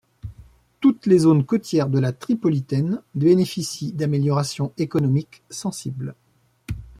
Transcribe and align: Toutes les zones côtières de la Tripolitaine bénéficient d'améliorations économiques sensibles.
Toutes 0.79 1.05
les 1.05 1.19
zones 1.19 1.45
côtières 1.45 1.87
de 1.87 1.99
la 1.99 2.11
Tripolitaine 2.11 3.03
bénéficient 3.13 3.93
d'améliorations 3.93 4.73
économiques 4.79 5.43
sensibles. 5.51 6.15